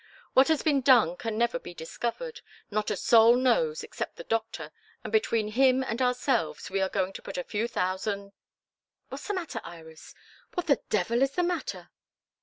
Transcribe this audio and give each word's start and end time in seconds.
What 0.33 0.47
has 0.47 0.63
been 0.63 0.81
done 0.81 1.15
can 1.15 1.37
never 1.37 1.59
be 1.59 1.75
discovered. 1.75 2.41
Not 2.71 2.89
a 2.89 2.97
soul 2.97 3.35
knows 3.35 3.83
except 3.83 4.15
the 4.15 4.23
doctor, 4.23 4.71
and 5.03 5.13
between 5.13 5.49
him 5.49 5.83
and 5.83 6.01
ourselves 6.01 6.71
we 6.71 6.81
are 6.81 6.89
going 6.89 7.13
to 7.13 7.21
put 7.21 7.37
a 7.37 7.43
few 7.43 7.67
thousand 7.67 8.31
What's 9.09 9.27
the 9.27 9.35
matter, 9.35 9.61
Iris? 9.63 10.15
What 10.55 10.65
the 10.65 10.81
devil 10.89 11.21
is 11.21 11.33
the 11.33 11.43
matter?" 11.43 11.91